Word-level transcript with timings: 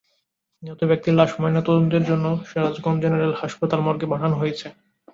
নিহত 0.63 0.81
ব্যক্তির 0.83 1.13
লাশ 1.13 1.31
ময়নাতদন্তের 1.41 2.03
জন্য 2.05 2.25
সিরাজগঞ্জ 2.47 2.99
জেনারেল 3.03 3.33
হাসপাতাল 3.41 3.79
মর্গে 3.81 4.07
পাঠানো 4.11 4.35
হয়েছে। 4.37 4.67